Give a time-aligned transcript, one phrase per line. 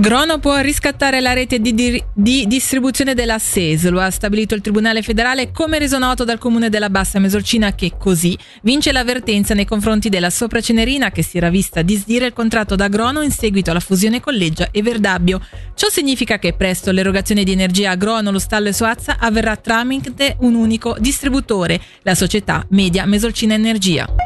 [0.00, 4.62] Grono può riscattare la rete di, di, di, distribuzione della SES, lo ha stabilito il
[4.62, 9.66] Tribunale federale come reso noto dal comune della Bassa Mesorcina che così vince l'avvertenza nei
[9.66, 13.80] confronti della Sopracenerina che si era vista disdire il contratto da Grono in seguito alla
[13.80, 15.38] fusione con Leggia e Verdabbio.
[15.74, 20.36] Ciò significa che presto l'erogazione di energia a Grono, lo Stallo e Soazza avverrà tramite
[20.40, 24.19] un unico distributore, la società Media Mesorcina Energia.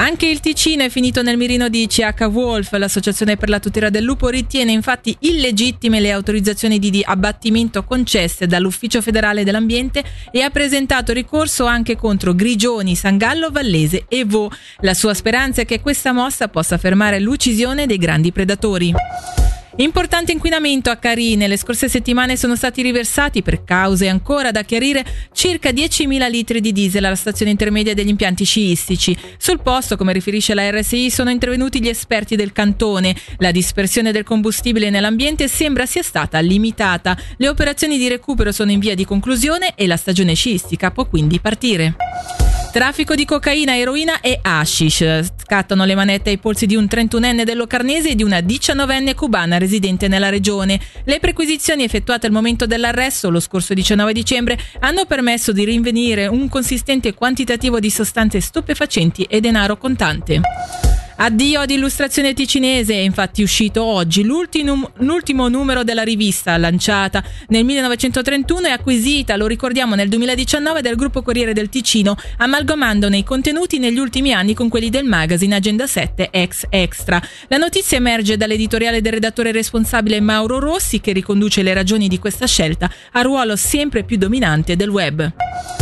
[0.00, 2.72] Anche il Ticino è finito nel mirino di CH Wolf.
[2.72, 9.02] L'associazione per la tutela del lupo ritiene infatti illegittime le autorizzazioni di abbattimento concesse dall'Ufficio
[9.02, 14.50] federale dell'ambiente e ha presentato ricorso anche contro Grigioni, Sangallo, Vallese e Vo.
[14.78, 18.94] La sua speranza è che questa mossa possa fermare l'uccisione dei grandi predatori.
[19.80, 21.36] Importante inquinamento a Cari.
[21.36, 26.70] Nelle scorse settimane sono stati riversati, per cause ancora da chiarire, circa 10.000 litri di
[26.72, 29.16] diesel alla stazione intermedia degli impianti sciistici.
[29.38, 33.16] Sul posto, come riferisce la RSI, sono intervenuti gli esperti del cantone.
[33.38, 37.16] La dispersione del combustibile nell'ambiente sembra sia stata limitata.
[37.38, 41.40] Le operazioni di recupero sono in via di conclusione e la stagione sciistica può quindi
[41.40, 41.96] partire.
[42.70, 45.38] Traffico di cocaina, eroina e hashish.
[45.50, 49.58] Scattano le manette ai polsi di un 31enne dello Carnese e di una 19enne cubana
[49.58, 50.78] residente nella regione.
[51.02, 56.48] Le perquisizioni effettuate al momento dell'arresto, lo scorso 19 dicembre, hanno permesso di rinvenire un
[56.48, 60.40] consistente quantitativo di sostanze stupefacenti e denaro contante.
[61.22, 67.62] Addio ad Illustrazione Ticinese è infatti uscito oggi l'ultimo, l'ultimo, numero della rivista lanciata nel
[67.62, 73.78] 1931 e acquisita, lo ricordiamo, nel 2019 dal gruppo Corriere del Ticino, amalgamandone i contenuti
[73.78, 77.20] negli ultimi anni con quelli del magazine Agenda 7 ex Extra.
[77.48, 82.46] La notizia emerge dall'editoriale del redattore responsabile Mauro Rossi che riconduce le ragioni di questa
[82.46, 85.79] scelta al ruolo sempre più dominante del web.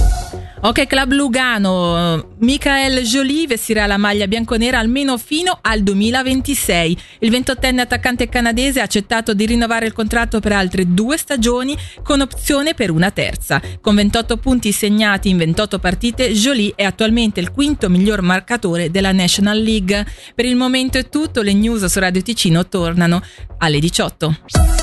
[0.60, 6.98] Ok Club Lugano, Michael Jolie vestirà la maglia bianconera almeno fino al 2026.
[7.20, 12.20] Il 28enne attaccante canadese ha accettato di rinnovare il contratto per altre due stagioni con
[12.22, 13.62] opzione per una terza.
[13.80, 19.12] Con 28 punti segnati in 28 partite, Jolie è attualmente il quinto miglior marcatore della
[19.12, 20.04] National League.
[20.34, 23.22] Per il momento è tutto, le news su Radio Ticino tornano
[23.58, 24.77] alle 18.